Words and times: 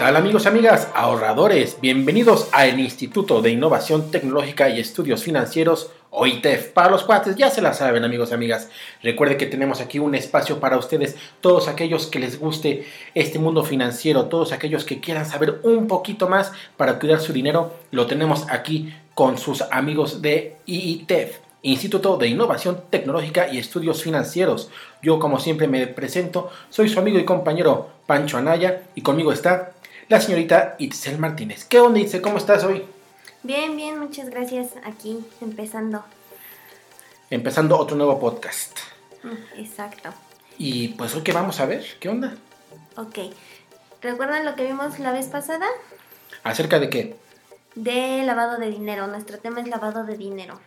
tal 0.00 0.16
amigos 0.16 0.46
y 0.46 0.48
amigas, 0.48 0.88
ahorradores? 0.94 1.76
Bienvenidos 1.82 2.48
al 2.52 2.80
Instituto 2.80 3.42
de 3.42 3.50
Innovación 3.50 4.10
Tecnológica 4.10 4.70
y 4.70 4.80
Estudios 4.80 5.22
Financieros, 5.22 5.90
OITEF. 6.08 6.68
Para 6.68 6.88
los 6.88 7.04
cuates, 7.04 7.36
ya 7.36 7.50
se 7.50 7.60
la 7.60 7.74
saben 7.74 8.02
amigos 8.02 8.30
y 8.30 8.34
amigas. 8.34 8.70
Recuerde 9.02 9.36
que 9.36 9.44
tenemos 9.44 9.82
aquí 9.82 9.98
un 9.98 10.14
espacio 10.14 10.58
para 10.58 10.78
ustedes, 10.78 11.16
todos 11.42 11.68
aquellos 11.68 12.06
que 12.06 12.18
les 12.18 12.40
guste 12.40 12.86
este 13.14 13.38
mundo 13.38 13.62
financiero, 13.62 14.24
todos 14.24 14.52
aquellos 14.52 14.84
que 14.84 15.00
quieran 15.00 15.26
saber 15.26 15.60
un 15.64 15.86
poquito 15.86 16.30
más 16.30 16.50
para 16.78 16.98
cuidar 16.98 17.20
su 17.20 17.34
dinero, 17.34 17.74
lo 17.90 18.06
tenemos 18.06 18.46
aquí 18.48 18.94
con 19.12 19.36
sus 19.36 19.60
amigos 19.70 20.22
de 20.22 20.56
IITEF. 20.64 21.40
Instituto 21.62 22.16
de 22.16 22.28
Innovación 22.28 22.84
Tecnológica 22.88 23.52
y 23.52 23.58
Estudios 23.58 24.02
Financieros. 24.02 24.70
Yo, 25.02 25.18
como 25.18 25.38
siempre, 25.38 25.68
me 25.68 25.86
presento, 25.86 26.50
soy 26.70 26.88
su 26.88 26.98
amigo 26.98 27.18
y 27.18 27.26
compañero 27.26 27.90
Pancho 28.06 28.38
Anaya 28.38 28.84
y 28.94 29.02
conmigo 29.02 29.30
está 29.30 29.72
la 30.10 30.20
señorita 30.20 30.74
Itzel 30.78 31.18
Martínez. 31.18 31.64
¿Qué 31.64 31.80
onda, 31.80 32.00
Itzel? 32.00 32.20
¿Cómo 32.20 32.36
estás 32.36 32.64
hoy? 32.64 32.84
Bien, 33.42 33.76
bien, 33.76 33.98
muchas 33.98 34.28
gracias. 34.28 34.68
Aquí 34.84 35.18
empezando. 35.40 36.04
Empezando 37.30 37.78
otro 37.78 37.96
nuevo 37.96 38.18
podcast. 38.20 38.78
Mm, 39.22 39.60
Exacto. 39.60 40.10
Y 40.58 40.88
pues 40.88 41.14
hoy 41.14 41.22
qué 41.22 41.32
vamos 41.32 41.58
a 41.60 41.66
ver, 41.66 41.84
¿qué 42.00 42.08
onda? 42.08 42.34
Ok. 42.96 43.18
¿Recuerdan 44.02 44.44
lo 44.44 44.56
que 44.56 44.64
vimos 44.66 44.98
la 44.98 45.12
vez 45.12 45.26
pasada? 45.28 45.66
¿Acerca 46.42 46.78
de 46.80 46.90
qué? 46.90 47.16
De 47.76 48.22
lavado 48.24 48.58
de 48.58 48.68
dinero. 48.70 49.06
Nuestro 49.06 49.38
tema 49.38 49.60
es 49.60 49.68
lavado 49.68 50.04
de 50.04 50.16
dinero. 50.16 50.58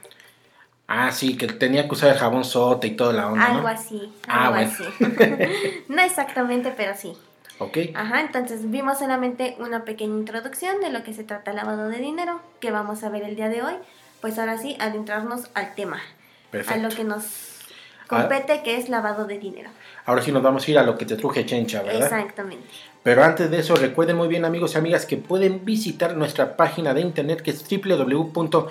Ah, 0.87 1.11
sí, 1.11 1.37
que 1.37 1.47
tenía 1.47 1.85
que 1.87 1.93
usar 1.93 2.11
el 2.11 2.17
jabón 2.17 2.43
sote 2.43 2.87
y 2.87 2.95
toda 2.95 3.13
la 3.13 3.27
onda, 3.27 3.45
algo 3.45 3.61
¿no? 3.63 3.67
así. 3.67 4.13
Ah, 4.27 4.47
Algo 4.47 4.55
bueno. 4.55 4.71
así. 4.71 5.83
no 5.89 6.01
exactamente, 6.01 6.73
pero 6.75 6.95
sí. 6.95 7.13
Ok. 7.59 7.77
Ajá, 7.93 8.21
entonces 8.21 8.69
vimos 8.69 8.99
solamente 8.99 9.55
una 9.59 9.85
pequeña 9.85 10.17
introducción 10.17 10.81
de 10.81 10.89
lo 10.89 11.03
que 11.03 11.13
se 11.13 11.23
trata 11.23 11.51
el 11.51 11.57
lavado 11.57 11.89
de 11.89 11.99
dinero, 11.99 12.41
que 12.59 12.71
vamos 12.71 13.03
a 13.03 13.09
ver 13.09 13.23
el 13.23 13.35
día 13.35 13.49
de 13.49 13.61
hoy. 13.61 13.75
Pues 14.21 14.39
ahora 14.39 14.57
sí, 14.57 14.75
adentrarnos 14.79 15.49
al 15.53 15.75
tema, 15.75 16.01
Perfecto. 16.49 16.79
A 16.79 16.89
lo 16.89 16.95
que 16.95 17.03
nos 17.03 17.52
compete, 18.13 18.61
que 18.63 18.77
es 18.77 18.89
lavado 18.89 19.25
de 19.25 19.39
dinero. 19.39 19.69
Ahora 20.05 20.21
sí 20.21 20.31
nos 20.31 20.43
vamos 20.43 20.67
a 20.67 20.71
ir 20.71 20.77
a 20.77 20.83
lo 20.83 20.97
que 20.97 21.05
te 21.05 21.15
truje 21.15 21.45
chencha, 21.45 21.81
¿verdad? 21.81 22.03
Exactamente. 22.03 22.67
Pero 23.03 23.23
antes 23.23 23.51
de 23.51 23.59
eso, 23.59 23.75
recuerden 23.75 24.15
muy 24.15 24.29
bien 24.29 24.45
amigos 24.45 24.75
y 24.75 24.77
amigas 24.77 25.05
que 25.05 25.17
pueden 25.17 25.65
visitar 25.65 26.15
nuestra 26.15 26.55
página 26.55 26.93
de 26.93 27.01
internet 27.01 27.41
que 27.41 27.51
es 27.51 27.65
www.iitf.org 27.69 28.63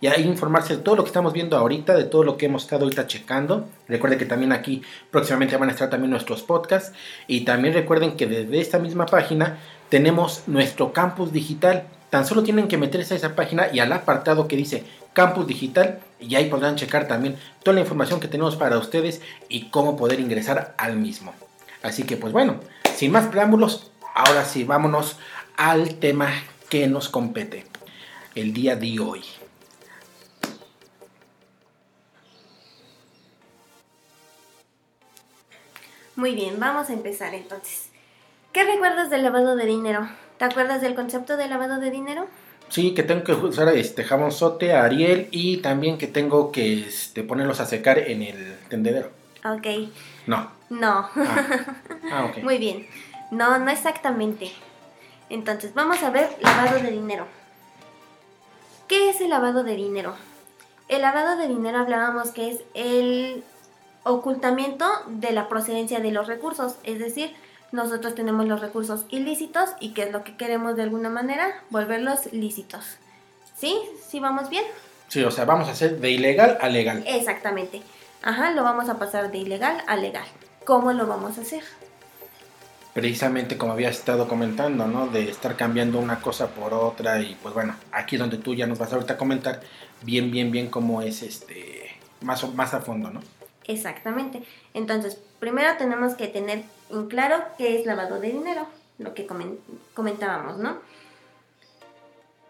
y 0.00 0.06
ahí 0.06 0.22
informarse 0.22 0.76
de 0.76 0.82
todo 0.82 0.96
lo 0.96 1.04
que 1.04 1.08
estamos 1.08 1.34
viendo 1.34 1.58
ahorita, 1.58 1.94
de 1.94 2.04
todo 2.04 2.24
lo 2.24 2.38
que 2.38 2.46
hemos 2.46 2.62
estado 2.62 2.84
ahorita 2.84 3.06
checando. 3.06 3.68
Recuerden 3.88 4.18
que 4.18 4.24
también 4.24 4.52
aquí 4.52 4.80
próximamente 5.10 5.58
van 5.58 5.68
a 5.68 5.72
estar 5.72 5.90
también 5.90 6.10
nuestros 6.10 6.42
podcasts 6.42 6.96
y 7.26 7.42
también 7.44 7.74
recuerden 7.74 8.16
que 8.16 8.26
desde 8.26 8.58
esta 8.58 8.78
misma 8.78 9.04
página 9.04 9.58
tenemos 9.90 10.44
nuestro 10.46 10.94
campus 10.94 11.30
digital. 11.30 11.84
Tan 12.10 12.26
solo 12.26 12.42
tienen 12.42 12.66
que 12.66 12.76
meterse 12.76 13.14
a 13.14 13.16
esa 13.16 13.36
página 13.36 13.68
y 13.72 13.78
al 13.78 13.92
apartado 13.92 14.48
que 14.48 14.56
dice 14.56 14.84
Campus 15.12 15.46
Digital 15.46 16.00
y 16.18 16.34
ahí 16.34 16.50
podrán 16.50 16.76
checar 16.76 17.06
también 17.06 17.36
toda 17.62 17.76
la 17.76 17.80
información 17.80 18.18
que 18.18 18.28
tenemos 18.28 18.56
para 18.56 18.78
ustedes 18.78 19.22
y 19.48 19.70
cómo 19.70 19.96
poder 19.96 20.18
ingresar 20.18 20.74
al 20.76 20.96
mismo. 20.96 21.32
Así 21.82 22.02
que 22.02 22.16
pues 22.16 22.32
bueno, 22.32 22.60
sin 22.96 23.12
más 23.12 23.28
preámbulos, 23.28 23.90
ahora 24.14 24.44
sí 24.44 24.64
vámonos 24.64 25.18
al 25.56 25.94
tema 25.94 26.30
que 26.68 26.88
nos 26.88 27.08
compete 27.08 27.64
el 28.34 28.52
día 28.52 28.74
de 28.74 28.98
hoy. 28.98 29.22
Muy 36.16 36.34
bien, 36.34 36.58
vamos 36.58 36.90
a 36.90 36.92
empezar 36.92 37.34
entonces. 37.34 37.88
¿Qué 38.52 38.64
recuerdas 38.64 39.10
del 39.10 39.22
lavado 39.22 39.54
de 39.54 39.64
dinero? 39.64 40.08
¿Te 40.40 40.46
acuerdas 40.46 40.80
del 40.80 40.94
concepto 40.94 41.36
de 41.36 41.48
lavado 41.48 41.78
de 41.80 41.90
dinero? 41.90 42.26
Sí, 42.70 42.94
que 42.94 43.02
tengo 43.02 43.24
que 43.24 43.32
usar 43.32 43.68
este 43.76 44.04
jabón 44.04 44.32
sote, 44.32 44.72
Ariel 44.72 45.28
y 45.30 45.58
también 45.58 45.98
que 45.98 46.06
tengo 46.06 46.50
que 46.50 46.80
este, 46.86 47.22
ponerlos 47.22 47.60
a 47.60 47.66
secar 47.66 47.98
en 47.98 48.22
el 48.22 48.56
tendedero. 48.70 49.10
Ok, 49.44 49.66
No. 50.26 50.50
no. 50.70 51.10
Ah, 51.14 51.46
ah, 52.10 52.24
ok. 52.24 52.38
Muy 52.42 52.56
bien. 52.56 52.86
No, 53.30 53.58
no 53.58 53.70
exactamente. 53.70 54.50
Entonces, 55.28 55.74
vamos 55.74 56.02
a 56.02 56.08
ver 56.08 56.30
lavado 56.40 56.78
de 56.80 56.90
dinero. 56.90 57.26
¿Qué 58.88 59.10
es 59.10 59.20
el 59.20 59.28
lavado 59.28 59.62
de 59.62 59.76
dinero? 59.76 60.14
El 60.88 61.02
lavado 61.02 61.36
de 61.36 61.48
dinero 61.48 61.80
hablábamos 61.80 62.30
que 62.30 62.48
es 62.48 62.60
el 62.72 63.44
ocultamiento 64.04 64.88
de 65.06 65.32
la 65.32 65.50
procedencia 65.50 66.00
de 66.00 66.12
los 66.12 66.28
recursos, 66.28 66.76
es 66.84 66.98
decir, 66.98 67.30
nosotros 67.72 68.14
tenemos 68.14 68.46
los 68.46 68.60
recursos 68.60 69.04
ilícitos 69.10 69.70
y 69.80 69.92
qué 69.92 70.04
es 70.04 70.12
lo 70.12 70.24
que 70.24 70.36
queremos 70.36 70.76
de 70.76 70.82
alguna 70.82 71.08
manera, 71.08 71.62
volverlos 71.70 72.32
lícitos. 72.32 72.84
¿Sí? 73.56 73.78
¿Sí 74.08 74.20
vamos 74.20 74.48
bien? 74.48 74.64
Sí, 75.08 75.22
o 75.22 75.30
sea, 75.30 75.44
vamos 75.44 75.68
a 75.68 75.72
hacer 75.72 75.98
de 76.00 76.10
ilegal 76.10 76.58
a 76.60 76.68
legal. 76.68 77.04
Exactamente. 77.06 77.82
Ajá, 78.22 78.52
lo 78.52 78.62
vamos 78.62 78.88
a 78.88 78.98
pasar 78.98 79.30
de 79.30 79.38
ilegal 79.38 79.82
a 79.86 79.96
legal. 79.96 80.26
¿Cómo 80.64 80.92
lo 80.92 81.06
vamos 81.06 81.38
a 81.38 81.40
hacer? 81.42 81.62
precisamente 82.92 83.56
como 83.56 83.72
había 83.72 83.88
estado 83.88 84.26
comentando, 84.28 84.86
¿no? 84.86 85.06
De 85.06 85.30
estar 85.30 85.56
cambiando 85.56 85.98
una 85.98 86.20
cosa 86.20 86.48
por 86.48 86.74
otra 86.74 87.20
y 87.20 87.36
pues 87.42 87.54
bueno, 87.54 87.74
aquí 87.92 88.16
es 88.16 88.20
donde 88.20 88.38
tú 88.38 88.54
ya 88.54 88.66
nos 88.66 88.78
vas 88.78 88.92
ahorita 88.92 89.14
a 89.14 89.16
comentar 89.16 89.60
bien, 90.02 90.30
bien, 90.30 90.50
bien 90.50 90.68
cómo 90.68 91.02
es 91.02 91.22
este, 91.22 91.98
más, 92.20 92.52
más 92.54 92.74
a 92.74 92.80
fondo, 92.80 93.10
¿no? 93.10 93.20
Exactamente. 93.64 94.42
Entonces, 94.74 95.18
primero 95.40 95.76
tenemos 95.78 96.14
que 96.14 96.28
tener 96.28 96.62
en 96.90 97.08
claro 97.08 97.42
qué 97.58 97.78
es 97.80 97.86
lavado 97.86 98.20
de 98.20 98.30
dinero, 98.30 98.66
lo 98.98 99.14
que 99.14 99.26
comen- 99.26 99.58
comentábamos, 99.94 100.58
¿no? 100.58 100.76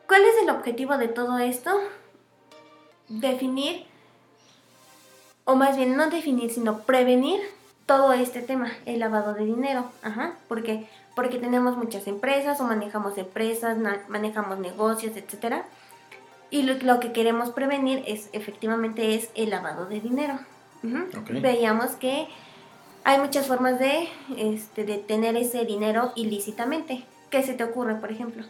¿Cuál 0.06 0.23
es 0.25 0.34
el 0.43 0.51
objetivo 0.51 0.99
de 0.99 1.09
todo 1.09 1.39
esto? 1.39 1.71
Definir, 3.09 3.87
o 5.45 5.55
más 5.55 5.77
bien 5.77 5.97
no 5.97 6.11
definir, 6.11 6.53
sino 6.53 6.81
prevenir 6.81 7.41
todo 7.87 8.12
este 8.12 8.41
tema, 8.43 8.73
el 8.87 9.01
lavado 9.01 9.34
de 9.34 9.45
dinero. 9.45 9.91
Ajá. 10.03 10.34
¿Por 10.49 10.62
qué? 10.62 10.89
Porque 11.17 11.39
tenemos 11.39 11.77
muchas 11.77 12.07
empresas 12.07 12.61
o 12.61 12.65
manejamos 12.65 13.19
empresas, 13.19 13.77
manejamos 14.09 14.59
negocios, 14.59 15.17
etcétera. 15.17 15.65
Y 16.51 16.62
lo, 16.62 16.75
lo 16.75 17.01
que 17.01 17.12
queremos 17.12 17.51
prevenir 17.51 18.03
es 18.07 18.28
efectivamente 18.33 19.15
es 19.15 19.31
el 19.34 19.51
lavado 19.51 19.87
de 19.87 20.01
dinero. 20.01 20.39
Ujú. 20.83 21.21
Ok. 21.21 21.31
Veíamos 21.41 21.93
que 21.93 22.28
hay 23.05 23.19
muchas 23.19 23.47
formas 23.47 23.78
de, 23.78 24.09
este, 24.37 24.84
de 24.84 24.99
tener 24.99 25.37
ese 25.37 25.65
dinero 25.65 26.12
ilícitamente. 26.16 27.05
¿Qué 27.31 27.43
se 27.43 27.55
te 27.55 27.65
ocurre, 27.65 27.97
por 27.97 28.11
ejemplo? 28.11 28.44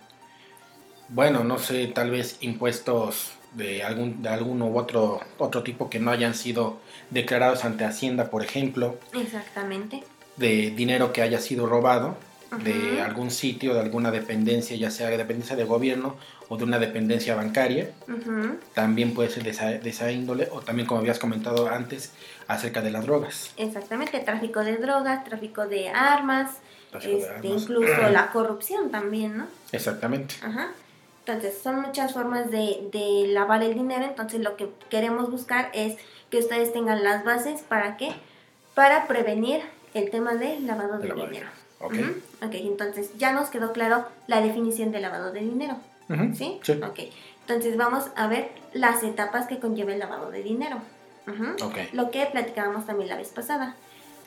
Bueno, 1.08 1.44
no 1.44 1.58
sé, 1.58 1.86
tal 1.88 2.10
vez 2.10 2.38
impuestos 2.40 3.32
de 3.52 3.82
algún, 3.82 4.22
de 4.22 4.28
algún 4.28 4.62
u 4.62 4.78
otro, 4.78 5.20
otro 5.38 5.62
tipo 5.62 5.90
que 5.90 5.98
no 5.98 6.10
hayan 6.10 6.34
sido 6.34 6.78
declarados 7.10 7.64
ante 7.64 7.84
Hacienda, 7.84 8.30
por 8.30 8.44
ejemplo, 8.44 8.98
Exactamente. 9.12 10.04
de 10.36 10.70
dinero 10.70 11.12
que 11.12 11.22
haya 11.22 11.40
sido 11.40 11.66
robado 11.66 12.16
de 12.64 13.00
algún 13.00 13.30
sitio, 13.30 13.74
de 13.74 13.80
alguna 13.80 14.10
dependencia, 14.10 14.76
ya 14.76 14.90
sea 14.90 15.08
dependencia 15.08 15.56
de 15.56 15.64
gobierno 15.64 16.16
o 16.48 16.56
de 16.56 16.64
una 16.64 16.78
dependencia 16.78 17.34
bancaria. 17.36 17.90
También 18.74 19.14
puede 19.14 19.30
ser 19.30 19.44
de 19.44 19.50
esa, 19.50 19.66
de 19.70 19.88
esa 19.90 20.10
índole, 20.10 20.48
o 20.50 20.60
también 20.60 20.86
como 20.86 21.00
habías 21.00 21.18
comentado 21.18 21.68
antes, 21.68 22.12
acerca 22.48 22.82
de 22.82 22.90
las 22.90 23.06
drogas. 23.06 23.52
Exactamente. 23.56 24.18
Tráfico 24.20 24.64
de 24.64 24.76
drogas, 24.76 25.24
tráfico 25.24 25.66
de 25.66 25.88
armas, 25.88 26.56
Tráfico 26.90 27.12
de 27.14 27.20
este, 27.20 27.34
armas. 27.34 27.62
incluso 27.62 28.08
la 28.10 28.32
corrupción 28.32 28.90
también, 28.90 29.38
¿no? 29.38 29.46
Exactamente. 29.70 30.34
Ajá. 30.42 30.72
Entonces, 31.24 31.58
son 31.62 31.80
muchas 31.82 32.12
formas 32.12 32.50
de, 32.50 32.88
de 32.90 33.28
lavar 33.28 33.62
el 33.62 33.74
dinero. 33.74 34.04
Entonces, 34.04 34.40
lo 34.40 34.56
que 34.56 34.68
queremos 34.88 35.30
buscar 35.30 35.70
es 35.74 35.96
que 36.30 36.38
ustedes 36.38 36.72
tengan 36.72 37.04
las 37.04 37.24
bases 37.24 37.60
para 37.62 37.96
qué? 37.96 38.12
Para 38.74 39.06
prevenir 39.06 39.60
el 39.94 40.10
tema 40.10 40.34
de 40.34 40.58
lavado 40.60 40.94
De 40.96 41.02
de 41.02 41.08
lavado 41.08 41.28
dinero. 41.28 41.48
Ok. 41.80 41.94
Ok, 42.42 42.52
entonces 42.54 43.10
ya 43.18 43.32
nos 43.32 43.48
quedó 43.48 43.72
claro 43.72 44.04
la 44.26 44.40
definición 44.40 44.92
de 44.92 45.00
lavado 45.00 45.32
de 45.32 45.40
dinero. 45.40 45.76
¿Sí? 46.34 46.58
Sí. 46.62 46.72
Ok. 46.82 46.98
Entonces, 47.46 47.76
vamos 47.76 48.06
a 48.16 48.26
ver 48.26 48.50
las 48.72 49.02
etapas 49.04 49.46
que 49.46 49.58
conlleva 49.60 49.92
el 49.92 49.98
lavado 50.00 50.30
de 50.30 50.42
dinero. 50.42 50.78
Ujú. 51.28 51.64
Ok. 51.66 51.76
Lo 51.92 52.10
que 52.10 52.26
platicábamos 52.26 52.84
también 52.86 53.08
la 53.08 53.16
vez 53.16 53.28
pasada. 53.28 53.76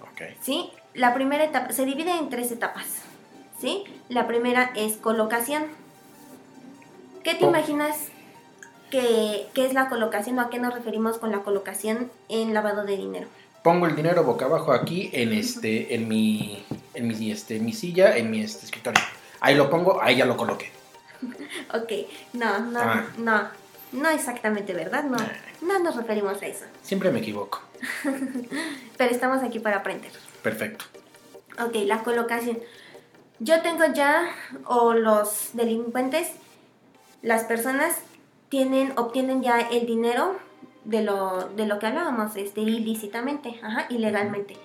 Ok. 0.02 0.22
¿sí? 0.42 0.70
La 0.94 1.14
primera 1.14 1.44
etapa 1.44 1.72
se 1.74 1.86
divide 1.86 2.12
en 2.18 2.30
tres 2.30 2.52
etapas, 2.52 2.86
¿sí? 3.60 3.84
La 4.10 4.28
primera 4.28 4.72
es 4.76 4.96
colocación. 4.98 5.66
¿Qué 7.24 7.36
te 7.36 7.46
Oh. 7.46 7.50
imaginas 7.50 7.98
que, 8.92 9.48
que 9.54 9.66
es 9.66 9.74
la 9.74 9.90
colocación 9.90 10.38
o 10.40 10.42
a 10.42 10.50
qué 10.50 10.60
nos 10.60 10.74
referimos 10.74 11.18
con 11.18 11.32
la 11.32 11.40
colocación 11.40 12.12
en 12.30 12.54
lavado 12.54 12.84
de 12.86 12.96
dinero? 12.98 13.28
Pongo 13.64 13.86
el 13.88 13.96
dinero 13.96 14.24
boca 14.24 14.46
abajo 14.46 14.74
aquí 14.74 15.10
en 15.14 15.32
este, 15.34 15.96
en 15.96 16.08
mi, 16.08 16.66
en 16.94 17.08
mi, 17.08 17.32
este, 17.32 17.60
mi 17.60 17.72
silla, 17.74 18.18
en 18.18 18.30
mi 18.30 18.42
este, 18.42 18.66
escritorio. 18.66 19.02
Ahí 19.40 19.56
lo 19.56 19.70
pongo, 19.70 20.02
ahí 20.02 20.18
ya 20.18 20.26
lo 20.26 20.36
coloqué. 20.38 20.72
Ok, 21.74 21.92
no, 22.34 22.60
no, 22.60 22.80
Ah. 22.82 23.06
no, 23.18 23.48
no 23.94 24.10
exactamente, 24.10 24.74
¿verdad? 24.74 25.06
No, 25.06 25.16
Ah. 25.18 25.32
no 25.62 25.80
nos 25.80 25.96
referimos 25.96 26.42
a 26.42 26.46
eso. 26.46 26.66
Siempre 26.82 27.10
me 27.12 27.20
equivoco. 27.20 27.62
Pero 28.98 29.12
estamos 29.12 29.42
aquí 29.44 29.60
para 29.60 29.78
aprender. 29.78 30.12
Perfecto. 30.42 30.86
Ok, 31.64 31.76
la 31.86 32.04
colocación. 32.04 32.60
Yo 33.40 33.62
tengo 33.62 33.86
ya, 33.94 34.28
o 34.66 34.94
los 34.94 35.52
delincuentes, 35.54 36.28
las 37.22 37.44
personas 37.46 37.96
tienen, 38.50 38.94
obtienen 38.98 39.42
ya 39.42 39.60
el 39.62 39.86
dinero 39.86 40.38
de 40.86 41.02
lo, 41.04 41.50
de 41.56 41.66
lo 41.66 41.80
que 41.80 41.88
hablábamos, 41.88 42.36
este, 42.36 42.62
ilícitamente, 42.62 43.60
ajá, 43.62 43.86
ilegalmente. 43.90 44.58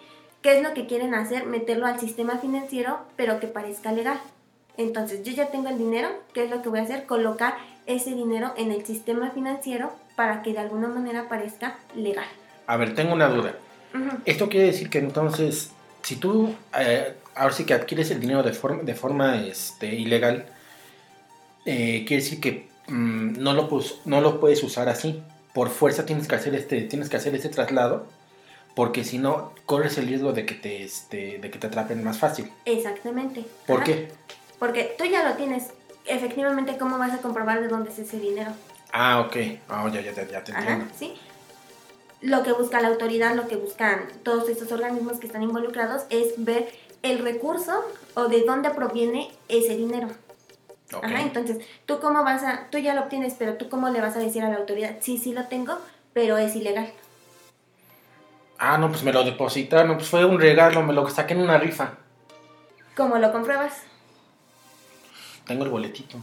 ¿Qué 0.43 0.57
es 0.59 0.63
lo 0.63 0.75
que 0.75 0.87
quieren 0.87 1.15
hacer? 1.15 1.47
Meterlo 1.47 1.87
al 1.87 1.99
sistema 2.01 2.39
financiero, 2.39 2.99
pero 3.17 3.41
que 3.41 3.47
parezca 3.49 3.93
legal. 3.93 4.21
Entonces, 4.77 5.23
yo 5.25 5.33
ya 5.33 5.47
tengo 5.51 5.69
el 5.69 5.79
dinero, 5.79 6.09
¿qué 6.33 6.45
es 6.45 6.51
lo 6.51 6.63
que 6.63 6.69
voy 6.69 6.79
a 6.79 6.83
hacer? 6.83 7.07
Colocar 7.07 7.55
ese 7.87 8.15
dinero 8.15 8.53
en 8.57 8.71
el 8.71 8.85
sistema 8.87 9.31
financiero 9.31 9.93
para 10.15 10.43
que 10.43 10.53
de 10.53 10.59
alguna 10.61 10.89
manera 10.89 11.29
parezca 11.29 11.79
legal. 11.97 12.27
A 12.67 12.77
ver, 12.77 12.95
tengo 12.95 13.15
una 13.15 13.29
duda. 13.29 13.55
Ujú. 13.95 14.19
Esto 14.25 14.49
quiere 14.49 14.67
decir 14.67 14.91
que 14.91 14.99
entonces, 14.99 15.73
si 16.03 16.17
tú 16.17 16.55
eh, 16.79 17.15
ahora 17.35 17.53
sí 17.55 17.65
que 17.65 17.75
adquieres 17.75 18.11
el 18.13 18.21
dinero 18.21 18.43
de 18.43 18.53
forma, 18.53 18.83
de 18.83 18.95
forma 18.95 19.37
este, 19.43 19.95
ilegal, 19.95 20.47
eh, 21.65 22.05
quiere 22.07 22.23
decir 22.23 22.41
que 22.41 22.69
mm, 22.89 23.41
no, 23.43 23.55
lo, 23.55 23.69
pus- 23.69 24.01
no 24.05 24.21
lo 24.21 24.39
puedes 24.41 24.63
usar 24.63 24.89
así. 24.89 25.23
Por 25.59 25.71
fuerza 25.71 26.07
tienes 26.07 26.29
que 26.29 26.37
hacer 26.37 26.55
este, 26.55 26.83
tienes 26.83 27.09
que 27.09 27.17
hacer 27.17 27.35
este 27.35 27.49
traslado, 27.49 28.07
porque 28.77 29.03
si 29.03 29.19
no, 29.19 29.53
corres 29.67 29.99
el 29.99 30.07
riesgo 30.07 30.33
de 30.33 30.47
que 30.47 30.55
te, 30.55 30.85
este, 30.85 31.39
de 31.39 31.51
que 31.51 31.59
te 31.59 31.67
atrapen 31.67 32.05
más 32.05 32.17
fácil. 32.17 32.49
Exactamente. 32.65 33.45
¿Por 33.67 33.79
Ajá. 33.79 33.87
qué? 33.87 34.13
Porque 34.61 34.95
tú 34.97 35.05
ya 35.05 35.29
lo 35.29 35.35
tienes. 35.35 35.65
Efectivamente, 36.07 36.79
¿cómo 36.79 36.97
vas 36.97 37.13
a 37.13 37.19
comprobar 37.19 37.61
de 37.61 37.67
dónde 37.67 37.91
es 37.91 37.99
ese 37.99 38.21
dinero? 38.21 38.53
Ah, 38.93 39.19
ok. 39.19 39.37
Ah, 39.69 39.91
ya, 39.93 40.01
ya, 40.01 40.13
ya, 40.13 40.29
ya 40.29 40.45
te 40.45 40.53
Ajá, 40.53 40.61
entiendo. 40.61 40.95
¿sí? 40.97 41.15
Lo 42.21 42.45
que 42.45 42.53
busca 42.53 42.81
la 42.81 42.87
autoridad, 42.87 43.35
lo 43.35 43.49
que 43.49 43.57
buscan 43.57 44.07
todos 44.23 44.49
estos 44.49 44.71
organismos 44.71 45.19
que 45.19 45.27
están 45.27 45.43
involucrados 45.43 46.03
es 46.11 46.35
ver 46.37 46.73
el 47.03 47.19
recurso 47.19 47.85
o 48.15 48.29
de 48.29 48.45
dónde 48.45 48.71
proviene 48.71 49.33
ese 49.49 49.77
dinero. 49.77 50.07
Ajá, 51.03 51.21
entonces, 51.21 51.59
tú 51.87 52.01
cómo 52.01 52.25
vas 52.25 52.43
a, 52.45 52.69
tú 52.71 52.79
ya 52.79 52.95
lo 52.95 53.03
obtienes, 53.03 53.35
pero 53.39 53.55
tú 53.55 53.69
cómo 53.69 53.89
le 53.91 54.01
vas 54.01 54.17
a 54.17 54.21
decir 54.21 54.43
a 54.43 54.49
la 54.49 54.57
autoridad, 54.57 54.97
sí, 55.01 55.19
sí 55.19 55.33
lo 55.33 55.45
tengo, 55.47 55.79
pero 56.15 56.39
es 56.39 56.57
ilegal. 56.57 56.91
Ah, 58.59 58.77
no, 58.79 58.89
pues 58.89 59.03
me 59.05 59.13
lo 59.13 59.23
depositaron, 59.23 59.97
pues 59.97 60.09
fue 60.09 60.25
un 60.25 60.41
regalo, 60.41 60.83
me 60.83 60.93
lo 60.93 61.09
saqué 61.09 61.35
en 61.35 61.43
una 61.43 61.59
rifa. 61.59 61.93
¿Cómo 62.97 63.19
lo 63.19 63.31
compruebas? 63.33 63.83
Tengo 65.47 65.65
el 65.65 65.71
boletito. 65.71 66.19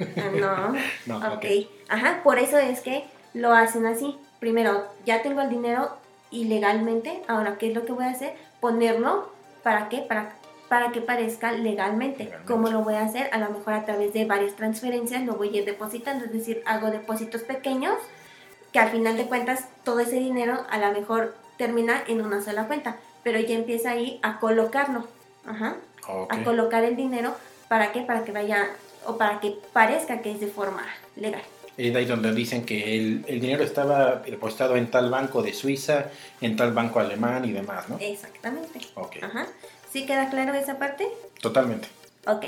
Ah, 0.00 0.30
No, 0.34 0.74
No, 1.06 1.18
ok. 1.18 1.34
ok. 1.34 1.46
Ajá, 1.88 2.20
por 2.24 2.38
eso 2.38 2.56
es 2.58 2.80
que 2.80 3.04
lo 3.34 3.52
hacen 3.52 3.84
así. 3.86 4.16
Primero, 4.40 4.86
ya 5.04 5.22
tengo 5.22 5.42
el 5.42 5.50
dinero 5.50 5.96
ilegalmente, 6.30 7.22
ahora, 7.28 7.58
¿qué 7.58 7.68
es 7.68 7.74
lo 7.74 7.84
que 7.84 7.92
voy 7.92 8.06
a 8.06 8.10
hacer? 8.10 8.34
Ponerlo, 8.60 9.30
¿para 9.62 9.88
qué? 9.90 9.98
Para, 9.98 10.34
para 10.72 10.90
que 10.90 11.02
parezca 11.02 11.52
legalmente. 11.52 12.24
Legalmente. 12.24 12.50
¿Cómo 12.50 12.70
lo 12.70 12.82
voy 12.82 12.94
a 12.94 13.02
hacer? 13.02 13.28
A 13.34 13.36
lo 13.36 13.50
mejor 13.50 13.74
a 13.74 13.84
través 13.84 14.14
de 14.14 14.24
varias 14.24 14.56
transferencias 14.56 15.22
lo 15.22 15.34
voy 15.34 15.50
a 15.54 15.58
ir 15.58 15.66
depositando, 15.66 16.24
es 16.24 16.32
decir, 16.32 16.62
hago 16.64 16.90
depósitos 16.90 17.42
pequeños 17.42 17.92
que 18.72 18.78
al 18.78 18.88
final 18.88 19.18
de 19.18 19.26
cuentas 19.26 19.68
todo 19.84 20.00
ese 20.00 20.16
dinero 20.16 20.64
a 20.70 20.78
lo 20.78 20.90
mejor 20.98 21.34
termina 21.58 22.02
en 22.08 22.22
una 22.22 22.40
sola 22.40 22.68
cuenta, 22.68 22.96
pero 23.22 23.38
ya 23.38 23.54
empieza 23.54 23.90
ahí 23.90 24.18
a 24.22 24.40
colocarlo. 24.40 25.06
Ajá 25.44 25.76
Ok. 26.08 26.32
a 26.32 26.42
colocar 26.42 26.82
el 26.84 26.96
dinero 26.96 27.36
para 27.68 27.92
qué 27.92 28.00
para 28.00 28.24
que 28.24 28.32
vaya 28.32 28.70
o 29.04 29.18
para 29.18 29.40
que 29.40 29.58
parezca 29.74 30.22
que 30.22 30.32
es 30.32 30.40
de 30.40 30.46
forma 30.46 30.84
legal 31.16 31.42
Es 31.76 31.92
de 31.92 31.98
ahí 31.98 32.06
donde 32.06 32.32
dicen 32.32 32.64
que 32.64 32.96
el, 32.96 33.24
el 33.28 33.40
dinero 33.40 33.62
estaba 33.62 34.16
depositado 34.16 34.76
en 34.76 34.90
tal 34.90 35.10
banco 35.10 35.42
de 35.42 35.52
Suiza, 35.52 36.06
en 36.40 36.56
tal 36.56 36.72
banco 36.72 36.98
alemán 36.98 37.44
y 37.44 37.52
demás, 37.52 37.88
¿no? 37.90 37.98
exactamente 38.00 38.80
Ok, 38.94 39.16
ajá 39.22 39.46
sí 39.92 40.06
queda 40.06 40.30
claro 40.30 40.54
esa 40.54 40.78
parte 40.78 41.06
totalmente. 41.40 41.88
ok 42.26 42.44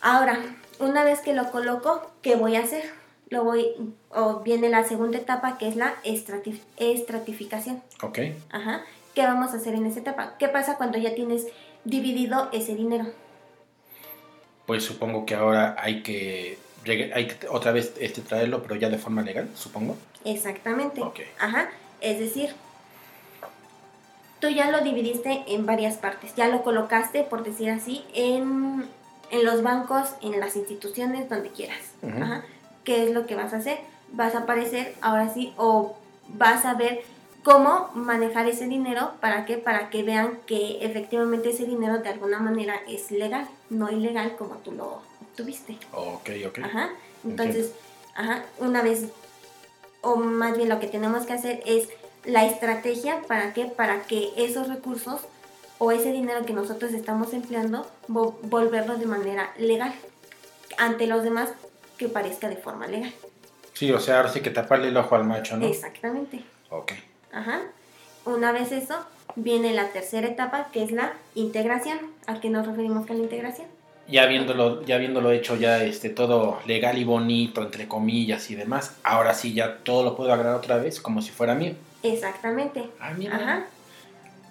ahora 0.00 0.38
una 0.78 1.04
vez 1.04 1.20
que 1.20 1.32
lo 1.34 1.50
coloco 1.50 2.10
qué 2.22 2.36
voy 2.36 2.56
a 2.56 2.60
hacer 2.60 2.84
lo 3.28 3.44
voy 3.44 3.66
o 4.10 4.40
viene 4.40 4.68
la 4.68 4.84
segunda 4.84 5.18
etapa 5.18 5.58
que 5.58 5.68
es 5.68 5.76
la 5.76 5.94
estratif- 6.04 6.60
estratificación 6.76 7.82
Ok. 8.02 8.18
ajá 8.50 8.82
qué 9.14 9.22
vamos 9.24 9.52
a 9.52 9.56
hacer 9.56 9.74
en 9.74 9.86
esa 9.86 10.00
etapa 10.00 10.34
qué 10.38 10.48
pasa 10.48 10.76
cuando 10.76 10.98
ya 10.98 11.14
tienes 11.14 11.46
dividido 11.84 12.48
ese 12.52 12.74
dinero 12.74 13.06
Pues 14.66 14.84
supongo 14.84 15.26
que 15.26 15.34
ahora 15.34 15.76
hay 15.78 16.02
que, 16.02 16.56
hay 16.86 17.26
que 17.26 17.48
otra 17.48 17.72
vez 17.72 17.92
este, 17.98 18.20
traerlo, 18.22 18.62
pero 18.62 18.76
ya 18.76 18.88
de 18.88 18.96
forma 18.96 19.22
legal, 19.22 19.48
supongo. 19.56 19.96
Exactamente. 20.24 21.02
Ok. 21.02 21.18
Ajá. 21.40 21.68
Es 22.00 22.20
decir, 22.20 22.54
tú 24.42 24.48
ya 24.48 24.72
lo 24.72 24.80
dividiste 24.80 25.44
en 25.46 25.66
varias 25.66 25.98
partes, 25.98 26.34
ya 26.34 26.48
lo 26.48 26.64
colocaste, 26.64 27.22
por 27.22 27.44
decir 27.44 27.70
así, 27.70 28.04
en, 28.12 28.84
en 29.30 29.44
los 29.44 29.62
bancos, 29.62 30.08
en 30.20 30.40
las 30.40 30.56
instituciones, 30.56 31.28
donde 31.28 31.50
quieras. 31.50 31.78
Ajá. 32.02 32.44
¿Qué 32.82 33.04
es 33.04 33.12
lo 33.12 33.24
que 33.24 33.36
vas 33.36 33.54
a 33.54 33.58
hacer? 33.58 33.78
Vas 34.12 34.34
a 34.34 34.40
aparecer 34.40 34.96
ahora 35.00 35.32
sí 35.32 35.54
o 35.56 35.96
vas 36.26 36.64
a 36.64 36.74
ver 36.74 37.04
cómo 37.44 37.90
manejar 37.94 38.48
ese 38.48 38.66
dinero 38.66 39.12
para 39.20 39.46
que 39.46 39.58
para 39.58 39.90
que 39.90 40.02
vean 40.02 40.40
que 40.44 40.84
efectivamente 40.84 41.50
ese 41.50 41.64
dinero 41.64 41.98
de 41.98 42.08
alguna 42.08 42.40
manera 42.40 42.80
es 42.88 43.12
legal, 43.12 43.46
no 43.70 43.92
ilegal 43.92 44.34
como 44.34 44.56
tú 44.56 44.72
lo 44.72 45.02
obtuviste. 45.20 45.78
Ok, 45.92 46.30
ok. 46.48 46.58
Ajá. 46.64 46.90
Entonces, 47.24 47.74
ajá, 48.16 48.44
una 48.58 48.82
vez, 48.82 49.04
o 50.00 50.16
más 50.16 50.56
bien 50.56 50.68
lo 50.68 50.80
que 50.80 50.88
tenemos 50.88 51.26
que 51.26 51.32
hacer 51.32 51.62
es 51.64 51.88
la 52.24 52.44
estrategia 52.46 53.20
para 53.26 53.52
que, 53.52 53.64
para 53.66 54.02
que 54.02 54.30
esos 54.36 54.68
recursos 54.68 55.20
o 55.78 55.90
ese 55.90 56.12
dinero 56.12 56.44
que 56.46 56.52
nosotros 56.52 56.92
estamos 56.92 57.32
empleando, 57.32 57.86
vo- 58.08 58.36
volverlo 58.42 58.96
de 58.96 59.06
manera 59.06 59.52
legal 59.58 59.92
ante 60.78 61.06
los 61.06 61.24
demás 61.24 61.50
que 61.98 62.08
parezca 62.08 62.48
de 62.48 62.56
forma 62.56 62.86
legal. 62.86 63.12
Sí, 63.74 63.90
o 63.90 63.98
sea, 64.00 64.18
ahora 64.18 64.28
sí 64.28 64.40
que 64.40 64.50
taparle 64.50 64.88
el 64.88 64.96
ojo 64.96 65.14
al 65.16 65.24
macho, 65.24 65.56
¿no? 65.56 65.66
Exactamente. 65.66 66.40
Ok. 66.70 66.92
Ajá. 67.32 67.60
Una 68.24 68.52
vez 68.52 68.70
eso, 68.70 68.94
viene 69.34 69.72
la 69.72 69.88
tercera 69.88 70.28
etapa 70.28 70.68
que 70.72 70.84
es 70.84 70.92
la 70.92 71.14
integración. 71.34 71.98
¿A 72.26 72.40
qué 72.40 72.48
nos 72.50 72.66
referimos 72.66 73.06
con 73.06 73.16
la 73.16 73.24
integración? 73.24 73.66
Ya 74.08 74.26
viéndolo, 74.26 74.84
ya 74.84 74.98
viéndolo 74.98 75.32
hecho 75.32 75.56
ya 75.56 75.82
este 75.82 76.10
todo 76.10 76.60
legal 76.66 76.98
y 76.98 77.04
bonito, 77.04 77.62
entre 77.62 77.88
comillas 77.88 78.50
y 78.50 78.54
demás, 78.54 78.94
ahora 79.04 79.32
sí 79.34 79.54
ya 79.54 79.78
todo 79.78 80.04
lo 80.04 80.16
puedo 80.16 80.32
agarrar 80.32 80.54
otra 80.54 80.76
vez 80.76 81.00
como 81.00 81.22
si 81.22 81.30
fuera 81.32 81.54
mío. 81.54 81.74
Exactamente. 82.02 82.90
Ah, 83.00 83.12
mira. 83.16 83.36
Ajá. 83.36 83.64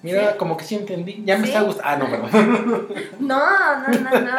Mira, 0.03 0.31
Sí. 0.31 0.37
como 0.37 0.57
que 0.57 0.63
sí 0.63 0.75
entendí. 0.75 1.21
Ya 1.25 1.37
me 1.37 1.43
Sí. 1.45 1.49
está 1.53 1.61
gustando. 1.61 2.05
Ah, 2.05 2.09
no, 2.09 2.29
perdón. 2.29 2.87
No, 3.19 3.79
no, 3.79 3.87
no, 3.99 4.19
no. 4.21 4.31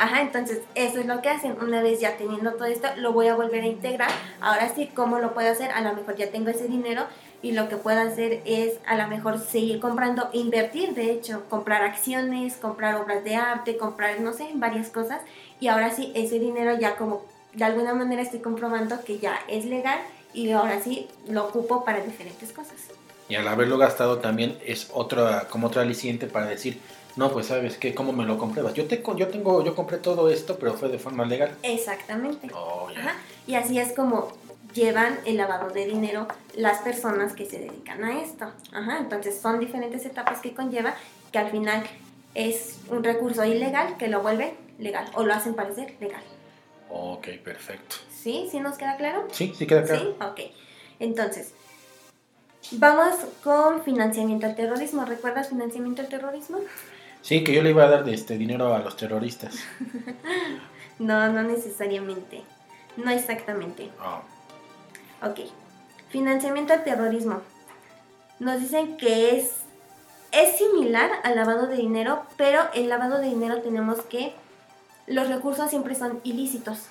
Ajá, 0.00 0.20
entonces 0.20 0.60
eso 0.76 1.00
es 1.00 1.06
lo 1.06 1.20
que 1.22 1.28
hacen. 1.28 1.56
Una 1.60 1.82
vez 1.82 2.00
ya 2.00 2.16
teniendo 2.16 2.52
todo 2.52 2.66
esto, 2.66 2.88
lo 2.96 3.12
voy 3.12 3.26
a 3.28 3.34
volver 3.34 3.62
a 3.64 3.66
integrar. 3.66 4.10
Ahora 4.40 4.68
sí, 4.74 4.88
¿cómo 4.94 5.18
lo 5.18 5.34
puedo 5.34 5.50
hacer? 5.50 5.70
A 5.72 5.80
lo 5.80 5.92
mejor 5.92 6.16
ya 6.16 6.30
tengo 6.30 6.50
ese 6.50 6.68
dinero 6.68 7.04
y 7.42 7.52
lo 7.52 7.68
que 7.68 7.76
puedo 7.76 8.00
hacer 8.00 8.40
es 8.44 8.78
a 8.86 8.96
lo 8.96 9.08
mejor 9.08 9.38
seguir 9.40 9.80
comprando, 9.80 10.28
invertir, 10.32 10.94
de 10.94 11.10
hecho, 11.10 11.44
comprar 11.48 11.82
acciones, 11.82 12.56
comprar 12.56 12.94
obras 12.96 13.24
de 13.24 13.34
arte, 13.36 13.76
comprar, 13.76 14.20
no 14.20 14.32
sé, 14.32 14.50
varias 14.54 14.88
cosas. 14.88 15.20
Y 15.60 15.66
ahora 15.68 15.90
sí, 15.90 16.12
ese 16.14 16.38
dinero 16.38 16.78
ya 16.78 16.94
como 16.96 17.22
de 17.54 17.64
alguna 17.64 17.92
manera 17.94 18.22
estoy 18.22 18.38
comprobando 18.40 19.02
que 19.04 19.18
ya 19.18 19.36
es 19.48 19.64
legal 19.64 19.98
y 20.32 20.50
ahora 20.50 20.80
sí 20.82 21.08
lo 21.28 21.46
ocupo 21.46 21.84
para 21.84 22.00
diferentes 22.00 22.52
cosas. 22.52 22.76
Y 23.28 23.34
al 23.34 23.46
haberlo 23.46 23.76
gastado 23.76 24.18
también 24.18 24.58
es 24.64 24.88
otra, 24.92 25.48
como 25.48 25.66
otro 25.66 25.80
aliciente 25.80 26.26
para 26.26 26.46
decir, 26.46 26.80
no, 27.16 27.30
pues 27.32 27.46
sabes 27.46 27.76
qué, 27.76 27.94
¿cómo 27.94 28.12
me 28.12 28.24
lo 28.24 28.38
compruebas? 28.38 28.74
Yo, 28.74 28.86
te, 28.86 29.02
yo 29.16 29.28
tengo, 29.28 29.64
yo 29.64 29.74
compré 29.74 29.98
todo 29.98 30.30
esto, 30.30 30.56
pero 30.58 30.74
fue 30.74 30.88
de 30.88 30.98
forma 30.98 31.24
legal. 31.26 31.54
Exactamente. 31.62 32.48
Oh, 32.54 32.88
ya. 32.90 33.00
Ajá, 33.00 33.16
Y 33.46 33.54
así 33.54 33.78
es 33.78 33.92
como 33.92 34.32
llevan 34.72 35.18
el 35.24 35.36
lavado 35.36 35.70
de 35.70 35.84
dinero 35.86 36.28
las 36.54 36.78
personas 36.78 37.32
que 37.32 37.44
se 37.44 37.58
dedican 37.58 38.04
a 38.04 38.22
esto. 38.22 38.50
Ajá, 38.72 38.98
entonces 38.98 39.40
son 39.40 39.58
diferentes 39.58 40.06
etapas 40.06 40.40
que 40.40 40.54
conlleva 40.54 40.94
que 41.32 41.38
al 41.38 41.50
final 41.50 41.84
es 42.34 42.78
un 42.88 43.02
recurso 43.02 43.44
ilegal 43.44 43.96
que 43.96 44.08
lo 44.08 44.22
vuelve 44.22 44.54
legal 44.78 45.10
o 45.14 45.24
lo 45.24 45.34
hacen 45.34 45.54
parecer 45.54 45.96
legal. 46.00 46.22
Ok, 46.88 47.28
perfecto. 47.44 47.96
¿Sí? 48.22 48.48
¿Sí 48.50 48.60
nos 48.60 48.76
queda 48.76 48.96
claro? 48.96 49.26
Sí, 49.30 49.52
sí 49.56 49.66
queda 49.66 49.84
claro. 49.84 50.00
Sí, 50.02 50.08
ok. 50.20 50.40
Entonces, 51.00 51.52
vamos 52.72 53.14
con 53.44 53.82
financiamiento 53.82 54.46
al 54.46 54.56
terrorismo. 54.56 55.04
¿Recuerdas 55.04 55.48
financiamiento 55.48 56.02
al 56.02 56.08
terrorismo? 56.08 56.58
Sí, 57.22 57.44
que 57.44 57.52
yo 57.54 57.62
le 57.62 57.70
iba 57.70 57.84
a 57.84 57.90
dar 57.90 58.04
de 58.04 58.14
este 58.14 58.36
dinero 58.38 58.74
a 58.74 58.78
los 58.80 58.96
terroristas. 58.96 59.54
No, 60.98 61.32
no 61.32 61.44
necesariamente. 61.44 62.42
No 62.96 63.12
exactamente. 63.12 63.88
Oh, 64.02 64.20
Ok. 65.28 65.40
Financiamiento 66.08 66.72
al 66.72 66.82
terrorismo. 66.82 67.40
Nos 68.40 68.60
dicen 68.60 68.96
que 68.96 69.36
es, 69.36 69.52
es 70.32 70.56
similar 70.58 71.08
al 71.22 71.36
lavado 71.36 71.68
de 71.68 71.76
dinero, 71.76 72.24
pero 72.36 72.62
el 72.74 72.88
lavado 72.88 73.18
de 73.18 73.28
dinero 73.28 73.60
tenemos 73.62 74.00
que 74.02 74.32
los 75.06 75.28
recursos 75.28 75.70
siempre 75.70 75.94
son 75.94 76.20
ilícitos. 76.24 76.88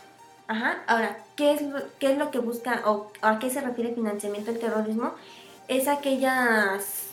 Ajá. 0.47 0.83
Ahora, 0.87 1.17
¿qué 1.35 1.53
es 1.53 1.61
lo, 1.61 1.79
qué 1.99 2.11
es 2.11 2.17
lo 2.17 2.31
que 2.31 2.39
busca 2.39 2.81
o 2.85 3.11
a 3.21 3.39
qué 3.39 3.49
se 3.49 3.61
refiere 3.61 3.93
financiamiento 3.93 4.51
al 4.51 4.59
terrorismo? 4.59 5.13
Es 5.67 5.87
aquellas 5.87 7.07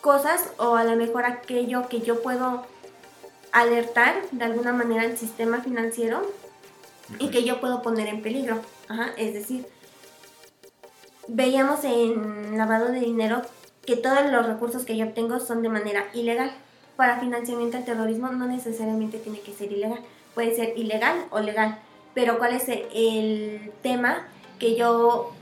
cosas 0.00 0.50
o 0.58 0.76
a 0.76 0.84
lo 0.84 0.96
mejor 0.96 1.24
aquello 1.24 1.88
que 1.88 2.00
yo 2.00 2.22
puedo 2.22 2.66
alertar 3.52 4.16
de 4.32 4.44
alguna 4.44 4.72
manera 4.72 5.02
al 5.02 5.16
sistema 5.16 5.60
financiero 5.60 6.22
y 7.18 7.30
que 7.30 7.44
yo 7.44 7.60
puedo 7.60 7.82
poner 7.82 8.08
en 8.08 8.22
peligro. 8.22 8.60
Ajá, 8.88 9.12
es 9.16 9.32
decir, 9.34 9.66
veíamos 11.28 11.84
en 11.84 12.58
lavado 12.58 12.92
de 12.92 13.00
dinero 13.00 13.42
que 13.86 13.96
todos 13.96 14.30
los 14.30 14.46
recursos 14.46 14.84
que 14.84 14.96
yo 14.96 15.06
obtengo 15.06 15.40
son 15.40 15.62
de 15.62 15.68
manera 15.68 16.04
ilegal. 16.14 16.52
Para 16.96 17.20
financiamiento 17.20 17.78
al 17.78 17.84
terrorismo 17.84 18.28
no 18.28 18.46
necesariamente 18.46 19.18
tiene 19.18 19.40
que 19.40 19.52
ser 19.52 19.72
ilegal, 19.72 20.00
puede 20.34 20.54
ser 20.54 20.76
ilegal 20.76 21.26
o 21.30 21.40
legal. 21.40 21.78
Pero 22.14 22.38
¿cuál 22.38 22.54
es 22.54 22.68
el 22.68 23.72
tema 23.82 24.28
que 24.58 24.76
yo 24.76 25.32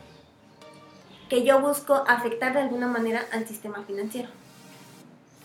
que 1.29 1.45
yo 1.45 1.61
busco 1.61 2.05
afectar 2.09 2.53
de 2.53 2.61
alguna 2.61 2.89
manera 2.89 3.25
al 3.33 3.47
sistema 3.47 3.85
financiero? 3.87 4.29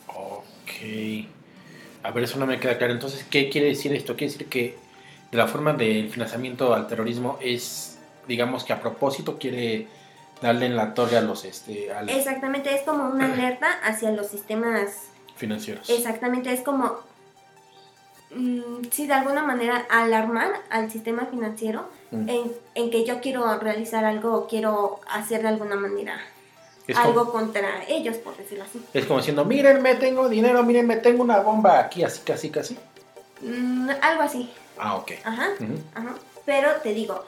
Ok. 0.08 1.28
A 2.04 2.12
ver, 2.12 2.24
eso 2.24 2.40
no 2.40 2.48
me 2.48 2.60
queda 2.60 2.78
claro. 2.78 2.94
Entonces, 2.94 3.26
¿qué 3.30 3.50
quiere 3.50 3.68
decir 3.68 3.94
esto? 3.94 4.16
Quiere 4.16 4.34
decir 4.34 4.48
que 4.48 4.78
de 5.32 5.38
la 5.38 5.48
forma 5.48 5.74
del 5.74 6.10
financiamiento 6.10 6.74
al 6.74 6.88
terrorismo 6.88 7.38
es, 7.42 8.00
digamos 8.28 8.64
que 8.64 8.74
a 8.74 8.82
propósito 8.82 9.38
quiere 9.38 9.88
darle 10.42 10.66
en 10.66 10.76
la 10.76 10.94
torre 10.94 11.18
a 11.18 11.22
los... 11.22 11.46
Este, 11.46 11.92
Exactamente, 12.10 12.74
es 12.74 12.82
como 12.82 13.10
una 13.10 13.26
alerta 13.34 13.68
hacia 13.84 14.12
los 14.12 14.28
sistemas 14.28 15.10
financieros. 15.36 15.90
Exactamente, 15.90 16.52
es 16.52 16.62
como, 16.62 17.00
sí, 18.92 19.08
de 19.08 19.14
alguna 19.14 19.44
manera 19.44 19.86
alarmar 19.90 20.52
al 20.70 20.92
sistema 20.92 21.26
financiero 21.26 21.88
mm. 22.12 22.30
en, 22.76 22.92
que 22.92 23.06
yo 23.06 23.22
quiero 23.22 23.58
realizar 23.60 24.06
algo 24.06 24.34
o 24.34 24.48
quiero 24.48 25.00
hacer 25.10 25.42
de 25.42 25.50
alguna 25.50 25.76
manera 25.76 26.20
algo 26.96 27.32
contra 27.32 27.84
ellos, 27.88 28.18
por 28.18 28.38
decirlo 28.38 28.64
así. 28.66 28.84
Es 28.94 29.06
como 29.06 29.20
diciendo, 29.20 29.46
mírenme, 29.46 29.96
tengo 29.96 30.30
dinero, 30.30 30.64
mírenme, 30.64 30.98
tengo 30.98 31.24
una 31.24 31.40
bomba 31.40 31.80
aquí, 31.80 32.04
así, 32.04 32.22
casi, 32.24 32.50
casi. 32.50 32.78
Mm, 33.42 33.90
algo 34.02 34.24
así. 34.24 34.52
Ah, 34.78 34.96
ok. 34.96 35.12
Ajá, 35.24 35.50
ajá. 35.96 36.16
Pero 36.46 36.70
te 36.84 36.94
digo, 36.94 37.24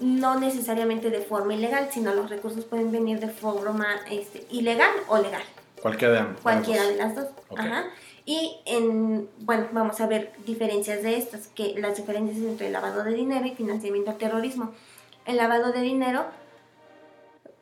no 0.00 0.38
necesariamente 0.40 1.10
de 1.10 1.20
forma 1.20 1.54
ilegal, 1.54 1.88
sino 1.92 2.14
los 2.14 2.28
recursos 2.28 2.64
pueden 2.64 2.90
venir 2.90 3.20
de 3.20 3.28
forma 3.28 3.86
este, 4.10 4.46
ilegal 4.50 4.90
o 5.08 5.18
legal. 5.18 5.42
Cualquiera 5.80 6.14
de 6.14 6.20
ambos. 6.20 6.40
Cualquiera 6.42 6.84
de 6.84 6.96
las 6.96 7.14
dos. 7.14 7.26
Ajá. 7.56 7.84
Y 8.26 8.58
en, 8.66 9.30
bueno, 9.38 9.68
vamos 9.72 10.00
a 10.00 10.06
ver 10.06 10.32
diferencias 10.44 11.02
de 11.02 11.16
estas, 11.16 11.46
que 11.48 11.74
las 11.78 11.96
diferencias 11.96 12.36
entre 12.38 12.66
el 12.66 12.74
lavado 12.74 13.04
de 13.04 13.14
dinero 13.14 13.46
y 13.46 13.54
financiamiento 13.54 14.10
al 14.10 14.18
terrorismo. 14.18 14.72
El 15.24 15.36
lavado 15.36 15.72
de 15.72 15.80
dinero 15.80 16.26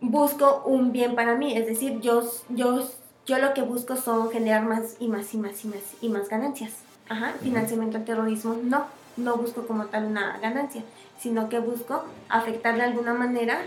busco 0.01 0.63
un 0.65 0.91
bien 0.91 1.15
para 1.15 1.37
mí, 1.37 1.57
es 1.57 1.67
decir, 1.67 2.01
yo, 2.01 2.23
yo, 2.49 2.89
yo 3.27 3.39
lo 3.39 3.55
que 3.55 3.63
busco 3.63 3.97
son 3.97 4.31
generar 4.31 4.65
más 4.65 4.97
y 4.99 5.09
más 5.09 5.33
y 5.35 5.37
más 5.37 5.65
y 5.65 5.69
más 5.69 5.83
y 6.01 6.09
más 6.09 6.29
ganancias. 6.29 6.73
Ajá. 7.09 7.35
Financiamiento 7.43 7.99
al 7.99 8.05
terrorismo 8.05 8.57
no, 8.63 8.87
no 9.19 9.37
busco 9.37 9.67
como 9.67 9.87
tal 9.87 10.07
una 10.07 10.39
ganancia 10.39 10.83
sino 11.25 11.49
que 11.49 11.59
busco 11.59 12.05
afectar 12.29 12.77
de 12.77 12.83
alguna 12.83 13.15
manera 13.15 13.63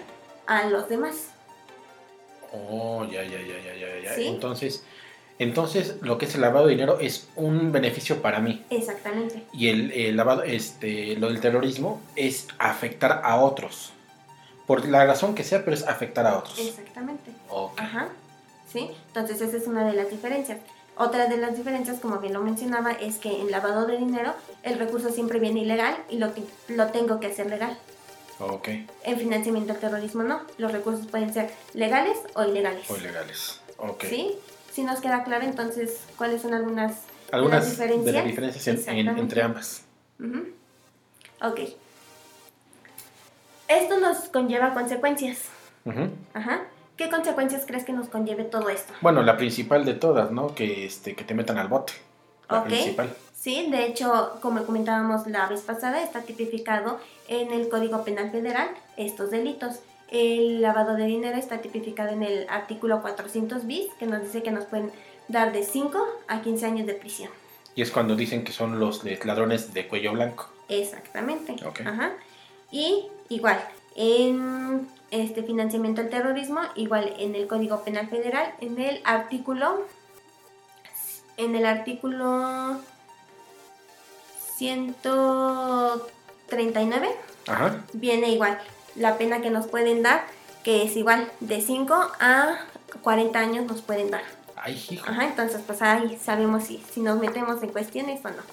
a 0.46 0.66
los 0.66 0.90
demás. 0.90 1.30
Oh, 2.54 3.04
ya, 3.04 3.24
ya, 3.24 3.40
ya, 3.42 3.58
ya, 3.60 3.76
ya, 3.76 4.16
ya. 4.16 4.16
Entonces, 4.24 4.84
entonces 5.40 5.98
lo 6.02 6.18
que 6.18 6.26
es 6.26 6.36
el 6.36 6.42
lavado 6.42 6.66
de 6.66 6.72
dinero 6.72 7.00
es 7.00 7.28
un 7.36 7.72
beneficio 7.72 8.22
para 8.22 8.40
mí. 8.40 8.64
Exactamente. 8.70 9.44
Y 9.54 9.70
el, 9.70 10.18
lavado, 10.18 10.44
este, 10.44 11.16
lo 11.16 11.28
del 11.28 11.40
terrorismo 11.40 12.02
es 12.16 12.48
afectar 12.58 13.22
a 13.24 13.38
otros. 13.38 13.92
Por 14.66 14.88
la 14.88 15.06
razón 15.06 15.36
que 15.36 15.44
sea, 15.44 15.64
pero 15.64 15.76
es 15.76 15.88
afectar 15.88 16.26
a 16.26 16.38
otros. 16.38 16.58
Exactamente. 16.60 17.32
Ajá. 17.78 18.10
¿Sí? 18.72 18.90
Entonces 19.08 19.40
esa 19.42 19.58
es 19.58 19.68
una 19.68 19.86
de 19.86 19.94
las 19.94 20.10
diferencias. 20.10 20.60
Otra 20.98 21.28
de 21.28 21.38
las 21.38 21.56
diferencias, 21.56 22.00
como 22.00 22.18
bien 22.18 22.34
lo 22.34 22.42
mencionaba, 22.42 22.92
es 22.92 23.18
que 23.18 23.40
en 23.40 23.52
lavado 23.52 23.86
de 23.86 23.98
dinero 23.98 24.34
el 24.64 24.80
recurso 24.80 25.12
siempre 25.12 25.40
viene 25.40 25.62
ilegal 25.62 25.96
y 26.10 26.18
lo, 26.18 26.32
lo 26.70 26.88
tengo 26.88 27.20
que 27.20 27.28
hacer 27.28 27.46
legal. 27.46 27.78
Ok. 28.40 28.70
En 29.04 29.18
financiamiento 29.18 29.74
al 29.74 29.80
terrorismo 29.80 30.24
no. 30.24 30.42
Los 30.58 30.72
recursos 30.72 31.06
pueden 31.08 31.34
ser 31.34 31.52
legales 31.74 32.18
o 32.34 32.44
ilegales. 32.44 32.90
O 32.90 32.98
ilegales. 32.98 33.62
Ok. 33.78 34.06
¿Sí? 34.10 34.36
Si 34.78 34.84
nos 34.84 35.00
queda 35.00 35.24
claro 35.24 35.44
entonces 35.44 36.02
cuáles 36.20 36.44
son 36.44 36.54
algunas, 36.54 36.98
algunas 37.32 37.64
de 37.64 37.66
las 37.66 37.72
diferencias, 37.72 38.06
de 38.06 38.12
las 38.12 38.26
diferencias 38.26 38.88
entre 38.88 39.42
ambas. 39.42 39.82
Ok. 41.42 41.62
Esto 43.68 44.00
nos 44.00 44.30
conlleva 44.30 44.76
consecuencias. 44.76 45.46
Ajá. 46.36 46.66
¿Qué 46.96 47.10
consecuencias 47.10 47.64
crees 47.66 47.86
que 47.86 47.92
nos 47.92 48.08
conlleve 48.10 48.44
todo 48.44 48.70
esto? 48.70 48.94
Bueno, 49.02 49.24
la 49.24 49.36
principal 49.36 49.84
de 49.84 49.96
todas, 49.96 50.30
¿no? 50.30 50.54
Que, 50.54 50.86
este, 50.86 51.16
que 51.16 51.24
te 51.24 51.34
metan 51.34 51.58
al 51.58 51.70
bote. 51.70 51.94
La 52.48 52.64
principal. 52.64 53.16
Sí, 53.34 53.72
de 53.72 53.84
hecho, 53.88 54.38
como 54.44 54.64
comentábamos 54.64 55.26
la 55.26 55.48
vez 55.48 55.62
pasada, 55.62 56.04
está 56.04 56.22
tipificado 56.22 57.00
en 57.28 57.52
el 57.52 57.68
Código 57.70 58.04
Penal 58.04 58.30
Federal 58.30 58.70
estos 58.96 59.32
delitos. 59.32 59.80
El 60.10 60.62
lavado 60.62 60.96
de 60.96 61.06
dinero 61.06 61.38
está 61.38 61.60
tipificado 61.60 62.12
en 62.12 62.24
el 62.24 62.48
artículo 62.50 63.02
400 63.02 63.68
bis, 63.68 63.88
que 64.00 64.06
nos 64.06 64.22
dice 64.22 64.42
que 64.42 64.52
nos 64.52 64.66
pueden 64.66 64.92
dar 65.28 65.52
de 65.52 65.64
5 65.64 66.02
a 66.28 66.42
15 66.42 66.66
años 66.66 66.88
de 66.88 66.94
prisión. 66.94 67.30
Y 67.76 67.82
es 67.82 67.92
cuando 67.92 68.16
dicen 68.16 68.44
que 68.44 68.52
son 68.52 68.80
los 68.80 69.04
ladrones 69.04 69.74
de 69.74 69.88
cuello 69.88 70.14
blanco. 70.14 70.50
Exactamente. 70.70 71.56
Ajá. 71.86 72.14
Y 72.72 73.06
igual, 73.30 73.60
en 73.96 74.88
este 75.12 75.44
financiamiento 75.44 76.02
al 76.02 76.10
terrorismo, 76.10 76.62
igual 76.76 77.14
en 77.20 77.36
el 77.36 77.48
Código 77.48 77.84
Penal 77.84 78.08
Federal, 78.08 78.54
en 78.62 78.80
el 78.80 79.02
artículo 79.04 79.86
en 81.38 81.56
el 81.56 81.66
artículo 81.66 82.80
139 84.56 87.16
viene 87.94 88.32
igual 88.32 88.60
la 88.98 89.18
pena 89.18 89.42
que 89.42 89.50
nos 89.50 89.68
pueden 89.68 90.04
dar, 90.04 90.26
que 90.64 90.84
es 90.84 90.96
igual 90.96 91.32
de 91.40 91.62
5 91.62 91.94
a 92.20 92.60
40 93.02 93.40
años 93.40 93.66
nos 93.66 93.82
pueden 93.82 94.12
dar. 94.12 94.24
Ay, 94.56 95.02
Ajá, 95.06 95.26
entonces 95.26 95.62
pues 95.66 95.82
ahí 95.82 96.18
sabemos 96.22 96.64
si, 96.64 96.84
si 96.92 97.02
nos 97.02 97.20
metemos 97.20 97.62
en 97.64 97.70
cuestiones 97.70 98.24
o 98.26 98.30
no. 98.30 98.44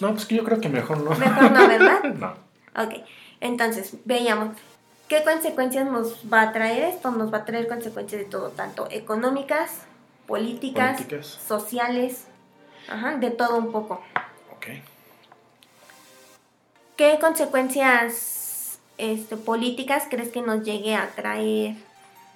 No, 0.00 0.12
pues 0.12 0.26
que 0.26 0.36
yo 0.36 0.44
creo 0.44 0.60
que 0.60 0.68
mejor 0.68 0.98
no. 0.98 1.10
Mejor 1.10 1.50
no, 1.50 1.66
¿verdad? 1.66 2.02
no. 2.14 2.34
Ok, 2.76 3.04
entonces 3.40 3.94
veíamos 4.04 4.50
¿Qué 5.08 5.22
consecuencias 5.22 5.86
nos 5.86 6.32
va 6.32 6.42
a 6.42 6.52
traer 6.52 6.84
esto? 6.84 7.10
Nos 7.10 7.32
va 7.32 7.38
a 7.38 7.44
traer 7.44 7.68
consecuencias 7.68 8.22
de 8.22 8.26
todo, 8.26 8.48
tanto 8.48 8.88
económicas, 8.90 9.82
políticas, 10.26 11.04
sociales, 11.46 12.24
de 13.18 13.30
todo 13.30 13.58
un 13.58 13.70
poco. 13.70 14.02
Ok. 14.56 14.66
¿Qué 16.96 17.18
consecuencias 17.20 18.43
este, 18.98 19.36
políticas 19.36 20.04
crees 20.08 20.30
que 20.30 20.42
nos 20.42 20.64
llegue 20.64 20.94
a 20.94 21.10
traer? 21.10 21.76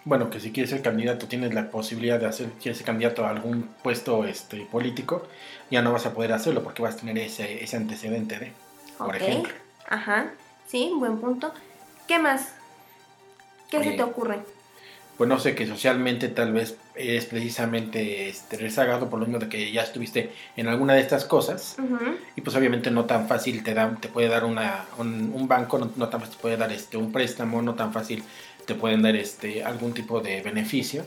Bueno, 0.05 0.31
que 0.31 0.41
si 0.41 0.53
quieres 0.53 0.71
ser 0.71 0.83
candidato 0.83 1.27
tienes 1.27 1.53
la 1.55 1.71
posibilidad 1.71 2.19
de 2.19 2.27
hacer, 2.27 2.51
quieres 2.61 2.79
ser 2.79 2.87
candidato 2.87 3.27
a 3.27 3.31
algún 3.31 3.69
puesto 3.83 4.25
este, 4.25 4.65
político, 4.65 5.27
ya 5.71 5.83
no 5.83 5.93
vas 5.93 6.07
a 6.07 6.15
poder 6.15 6.33
hacerlo 6.33 6.63
porque 6.63 6.83
vas 6.83 6.95
a 6.95 6.99
tener 6.99 7.19
ese, 7.19 7.63
ese 7.63 7.77
antecedente 7.77 8.39
de, 8.39 8.53
por 8.97 9.17
ejemplo. 9.17 9.53
Ajá, 9.87 10.33
sí, 10.67 10.93
buen 10.95 11.19
punto. 11.19 11.53
¿Qué 12.07 12.19
más? 12.19 12.55
¿Qué 13.71 13.83
se 13.85 13.93
te 13.93 14.03
ocurre? 14.03 14.41
Pues 15.19 15.29
no 15.29 15.41
sé, 15.41 15.57
que 15.57 15.67
socialmente 15.67 16.29
tal 16.29 16.53
vez 16.53 16.77
eres 16.95 17.27
precisamente 17.27 18.29
este, 18.29 18.57
rezagado 18.57 19.11
por 19.11 19.19
lo 19.19 19.27
mismo 19.27 19.41
de 19.41 19.49
que 19.49 19.73
ya 19.73 19.83
estuviste 19.83 20.33
en 20.57 20.69
alguna 20.69 20.95
de 20.95 21.01
estas 21.01 21.25
cosas 21.25 21.77
y 22.37 22.41
pues 22.41 22.55
obviamente 22.55 22.93
no 22.93 23.05
tan 23.05 23.27
fácil 23.27 23.65
te 23.65 23.75
da, 23.75 23.97
te 24.01 24.07
puede 24.07 24.29
dar 24.29 24.45
una, 24.45 24.85
un, 24.97 25.49
banco, 25.49 25.79
no, 25.79 26.09
tan 26.09 26.21
fácil 26.21 26.37
te 26.37 26.41
puede 26.41 26.57
dar 26.57 26.71
este, 26.71 26.97
un 26.97 27.11
préstamo, 27.11 27.61
no 27.63 27.75
tan 27.75 27.93
fácil 27.93 28.23
te 28.65 28.77
pueden 28.77 29.03
dar 29.03 29.17
este, 29.17 29.65
algún 29.65 29.93
tipo 29.93 30.21
de 30.21 30.41
beneficio, 30.41 31.05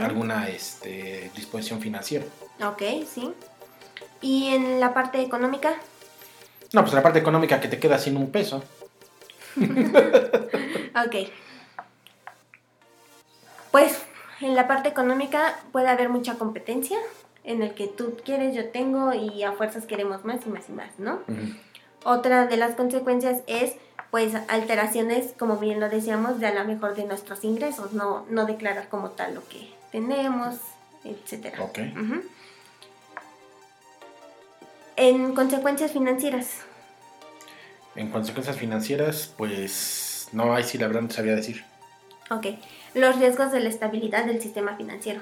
alguna 0.00 0.48
este, 0.48 1.30
disposición 1.36 1.82
financiera. 1.82 2.24
Ok, 2.64 2.82
sí. 3.12 3.30
¿Y 4.22 4.46
en 4.54 4.80
la 4.80 4.94
parte 4.94 5.20
económica? 5.20 5.74
No, 6.72 6.80
pues 6.80 6.92
en 6.92 6.96
la 6.96 7.02
parte 7.02 7.18
económica 7.18 7.60
que 7.60 7.68
te 7.68 7.78
queda 7.78 7.98
sin 7.98 8.16
un 8.16 8.30
peso. 8.30 8.64
ok. 9.56 11.16
Pues 13.70 14.02
en 14.40 14.54
la 14.54 14.66
parte 14.66 14.88
económica 14.88 15.58
puede 15.72 15.88
haber 15.88 16.08
mucha 16.08 16.34
competencia 16.34 16.98
en 17.44 17.62
el 17.62 17.74
que 17.74 17.86
tú 17.86 18.16
quieres, 18.24 18.54
yo 18.54 18.68
tengo 18.70 19.12
y 19.12 19.42
a 19.42 19.52
fuerzas 19.52 19.86
queremos 19.86 20.24
más 20.24 20.46
y 20.46 20.50
más 20.50 20.68
y 20.68 20.72
más, 20.72 20.98
¿no? 20.98 21.20
Otra 22.04 22.46
de 22.46 22.56
las 22.56 22.74
consecuencias 22.74 23.42
es 23.46 23.74
pues 24.10 24.34
alteraciones, 24.48 25.34
como 25.38 25.58
bien 25.58 25.78
lo 25.78 25.88
decíamos, 25.88 26.40
de 26.40 26.46
a 26.46 26.54
lo 26.54 26.64
mejor 26.64 26.96
de 26.96 27.04
nuestros 27.04 27.44
ingresos, 27.44 27.92
no, 27.92 28.26
no 28.28 28.44
declarar 28.44 28.88
como 28.88 29.10
tal 29.10 29.34
lo 29.34 29.48
que 29.48 29.72
tenemos, 29.92 30.56
etcétera. 31.04 31.62
Ok. 31.62 31.78
En 34.96 35.34
consecuencias 35.34 35.92
financieras. 35.92 36.62
En 37.94 38.10
consecuencias 38.10 38.56
financieras, 38.56 39.32
pues 39.36 40.28
no, 40.32 40.54
hay 40.54 40.64
si 40.64 40.76
la 40.76 40.88
verdad 40.88 41.02
no 41.02 41.10
sabía 41.10 41.36
decir. 41.36 41.64
Ok 42.30 42.46
los 42.94 43.16
riesgos 43.18 43.52
de 43.52 43.60
la 43.60 43.68
estabilidad 43.68 44.24
del 44.24 44.40
sistema 44.40 44.76
financiero. 44.76 45.20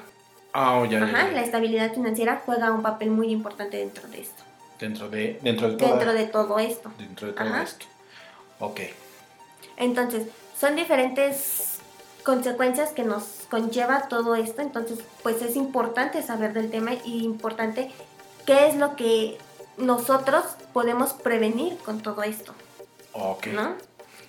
Ah, 0.52 0.82
ya, 0.90 0.98
ya, 1.00 1.04
Ajá, 1.06 1.26
ya. 1.28 1.32
la 1.32 1.42
estabilidad 1.42 1.92
financiera 1.92 2.42
juega 2.44 2.72
un 2.72 2.82
papel 2.82 3.10
muy 3.10 3.30
importante 3.30 3.76
dentro 3.76 4.08
de 4.08 4.20
esto. 4.22 4.42
Dentro 4.78 5.08
de, 5.10 5.38
dentro 5.42 5.70
de 5.70 5.76
toda- 5.76 5.90
Dentro 5.90 6.12
de 6.12 6.24
todo 6.26 6.58
esto. 6.58 6.90
dentro 6.98 7.26
de 7.26 7.32
todo 7.34 7.48
Ajá. 7.48 7.62
esto. 7.62 7.86
Ok. 8.60 8.80
Entonces, 9.76 10.26
son 10.58 10.74
diferentes 10.76 11.78
consecuencias 12.24 12.90
que 12.90 13.04
nos 13.04 13.22
conlleva 13.50 14.08
todo 14.08 14.34
esto. 14.34 14.62
Entonces, 14.62 14.98
pues 15.22 15.40
es 15.42 15.56
importante 15.56 16.22
saber 16.22 16.52
del 16.52 16.70
tema 16.70 16.92
y 17.04 17.24
importante 17.24 17.90
qué 18.46 18.66
es 18.68 18.76
lo 18.76 18.96
que 18.96 19.38
nosotros 19.76 20.44
podemos 20.72 21.12
prevenir 21.12 21.76
con 21.78 22.00
todo 22.00 22.22
esto, 22.22 22.54
Ok. 23.12 23.48
¿no? 23.48 23.74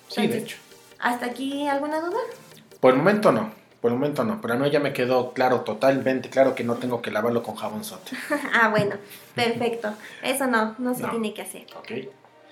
Sí, 0.08 0.26
de 0.26 0.38
hecho. 0.38 0.56
¿Hasta 0.98 1.26
aquí 1.26 1.66
alguna 1.66 2.00
duda? 2.00 2.18
Por 2.80 2.92
el 2.92 2.98
momento 2.98 3.32
no. 3.32 3.50
Por 3.80 3.92
el 3.92 3.98
momento 3.98 4.24
no. 4.24 4.40
Pero 4.40 4.54
a 4.54 4.56
mí 4.56 4.70
ya 4.70 4.80
me 4.80 4.92
quedó 4.92 5.32
claro, 5.32 5.60
totalmente 5.60 6.28
claro 6.28 6.54
que 6.54 6.64
no 6.64 6.74
tengo 6.76 7.00
que 7.00 7.10
lavarlo 7.10 7.42
con 7.42 7.54
jabón 7.56 7.84
sote. 7.84 8.16
ah, 8.54 8.68
bueno, 8.68 8.96
perfecto. 9.34 9.92
Eso 10.22 10.46
no, 10.46 10.74
no 10.78 10.94
se 10.94 11.02
No. 11.02 11.10
tiene 11.10 11.32
que 11.34 11.42
hacer. 11.42 11.66
Ok. 11.78 11.92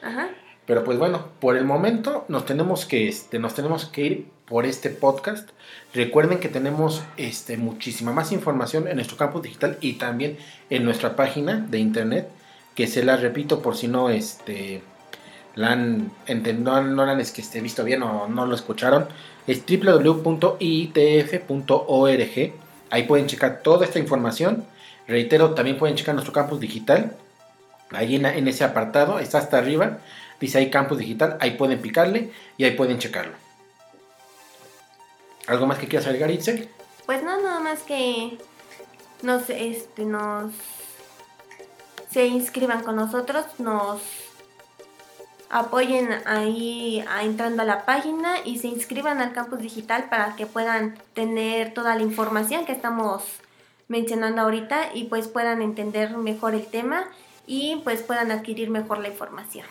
Ajá. 0.02 0.28
Pero 0.66 0.84
pues 0.84 0.98
bueno, 0.98 1.28
por 1.40 1.56
el 1.56 1.64
momento 1.64 2.24
nos 2.28 2.44
tenemos 2.44 2.84
que, 2.84 3.08
este, 3.08 3.38
nos 3.38 3.54
tenemos 3.54 3.86
que 3.86 4.00
ir 4.02 4.28
por 4.46 4.66
este 4.66 4.90
podcast. 4.90 5.48
Recuerden 5.94 6.40
que 6.40 6.48
tenemos 6.48 7.02
este, 7.16 7.56
muchísima 7.56 8.12
más 8.12 8.32
información 8.32 8.86
en 8.86 8.96
nuestro 8.96 9.16
campus 9.16 9.42
digital 9.42 9.78
y 9.80 9.94
también 9.94 10.38
en 10.68 10.84
nuestra 10.84 11.16
página 11.16 11.56
de 11.58 11.78
internet, 11.78 12.28
que 12.74 12.86
se 12.86 13.02
la 13.02 13.16
repito 13.16 13.60
por 13.62 13.76
si 13.76 13.88
no 13.88 14.10
este, 14.10 14.82
la 15.58 15.72
han, 15.72 16.12
no, 16.62 16.82
no 16.82 17.04
la 17.04 17.12
han 17.12 17.20
es 17.20 17.32
que 17.32 17.40
esté 17.40 17.60
visto 17.60 17.82
bien 17.82 18.04
o 18.04 18.28
no 18.28 18.46
lo 18.46 18.54
escucharon. 18.54 19.08
Es 19.48 19.64
www.iitf.org. 19.66 20.52
Ahí 22.90 23.02
pueden 23.02 23.26
checar 23.26 23.60
toda 23.60 23.84
esta 23.84 23.98
información. 23.98 24.64
Reitero, 25.08 25.54
también 25.54 25.76
pueden 25.76 25.96
checar 25.96 26.14
nuestro 26.14 26.32
campus 26.32 26.60
digital. 26.60 27.16
Ahí 27.90 28.14
en, 28.14 28.26
en 28.26 28.46
ese 28.46 28.62
apartado, 28.62 29.18
está 29.18 29.38
hasta 29.38 29.58
arriba. 29.58 29.98
Dice 30.38 30.58
ahí 30.58 30.70
campus 30.70 30.98
digital, 30.98 31.36
ahí 31.40 31.56
pueden 31.56 31.80
picarle 31.80 32.30
y 32.56 32.62
ahí 32.62 32.76
pueden 32.76 33.00
checarlo. 33.00 33.32
¿Algo 35.48 35.66
más 35.66 35.78
que 35.78 35.88
quieras 35.88 36.06
agregar, 36.06 36.30
Itzel? 36.30 36.68
Pues 37.04 37.24
no, 37.24 37.42
nada 37.42 37.58
más 37.58 37.80
que 37.80 38.38
nos, 39.22 39.50
este, 39.50 40.04
nos 40.04 40.52
se 42.12 42.26
inscriban 42.26 42.84
con 42.84 42.94
nosotros, 42.94 43.44
nos 43.58 44.00
apoyen 45.50 46.08
ahí 46.26 47.04
a- 47.08 47.22
entrando 47.24 47.62
a 47.62 47.64
la 47.64 47.84
página 47.84 48.34
y 48.44 48.58
se 48.58 48.68
inscriban 48.68 49.20
al 49.20 49.32
campus 49.32 49.60
digital 49.60 50.06
para 50.10 50.36
que 50.36 50.46
puedan 50.46 50.96
tener 51.14 51.72
toda 51.74 51.94
la 51.96 52.02
información 52.02 52.66
que 52.66 52.72
estamos 52.72 53.22
mencionando 53.88 54.42
ahorita 54.42 54.90
y 54.94 55.04
pues 55.04 55.28
puedan 55.28 55.62
entender 55.62 56.16
mejor 56.16 56.54
el 56.54 56.66
tema 56.66 57.04
y 57.46 57.80
pues 57.84 58.02
puedan 58.02 58.30
adquirir 58.30 58.68
mejor 58.68 58.98
la 58.98 59.08
información. 59.08 59.64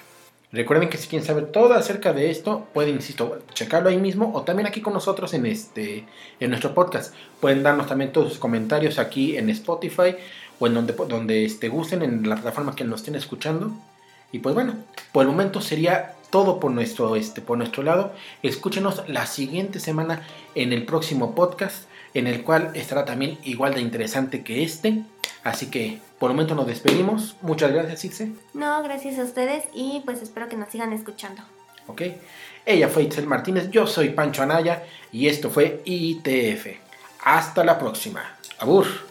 Recuerden 0.51 0.89
que 0.89 0.97
si 0.97 1.07
quieren 1.09 1.27
saber 1.27 1.51
todo 1.51 1.73
acerca 1.73 2.13
de 2.13 2.31
esto, 2.31 2.65
pueden, 2.73 2.95
insisto, 2.95 3.37
checarlo 3.53 3.89
ahí 3.89 3.97
mismo 3.97 4.31
o 4.33 4.43
también 4.43 4.65
aquí 4.65 4.81
con 4.81 4.93
nosotros 4.93 5.33
en, 5.33 5.45
este, 5.45 6.07
en 6.39 6.49
nuestro 6.49 6.73
podcast. 6.73 7.13
Pueden 7.41 7.63
darnos 7.63 7.87
también 7.87 8.13
todos 8.13 8.29
sus 8.29 8.39
comentarios 8.39 8.97
aquí 8.97 9.37
en 9.37 9.49
Spotify 9.49 10.15
o 10.57 10.67
en 10.67 10.73
donde, 10.73 10.93
donde 10.93 11.43
este, 11.45 11.67
gusten, 11.67 12.01
en 12.01 12.27
la 12.27 12.35
plataforma 12.37 12.75
que 12.75 12.85
nos 12.85 13.01
estén 13.01 13.15
escuchando. 13.15 13.71
Y 14.31 14.39
pues 14.39 14.55
bueno, 14.55 14.75
por 15.11 15.23
el 15.23 15.29
momento 15.29 15.61
sería 15.61 16.15
todo 16.29 16.59
por 16.59 16.71
nuestro, 16.71 17.15
este, 17.15 17.41
por 17.41 17.57
nuestro 17.57 17.83
lado. 17.83 18.13
Escúchenos 18.43 19.07
la 19.07 19.25
siguiente 19.25 19.79
semana 19.79 20.23
en 20.55 20.73
el 20.73 20.85
próximo 20.85 21.33
podcast, 21.35 21.85
en 22.13 22.27
el 22.27 22.43
cual 22.43 22.71
estará 22.73 23.05
también 23.05 23.37
igual 23.43 23.73
de 23.73 23.81
interesante 23.81 24.43
que 24.43 24.63
este. 24.63 25.03
Así 25.43 25.67
que 25.69 25.99
por 26.19 26.31
el 26.31 26.35
momento 26.35 26.55
nos 26.55 26.67
despedimos. 26.67 27.35
Muchas 27.41 27.71
gracias, 27.71 28.05
Itze. 28.05 28.31
No, 28.53 28.83
gracias 28.83 29.17
a 29.19 29.23
ustedes 29.23 29.63
y 29.73 30.01
pues 30.05 30.21
espero 30.21 30.49
que 30.49 30.57
nos 30.57 30.69
sigan 30.69 30.91
escuchando. 30.93 31.43
¿ok? 31.87 32.01
Ella 32.65 32.89
fue 32.89 33.03
Itzel 33.03 33.27
Martínez, 33.27 33.69
yo 33.71 33.87
soy 33.87 34.09
Pancho 34.09 34.43
Anaya 34.43 34.83
y 35.11 35.27
esto 35.27 35.49
fue 35.49 35.81
ITF. 35.85 36.67
Hasta 37.23 37.63
la 37.63 37.79
próxima. 37.79 38.37
Abur. 38.59 39.06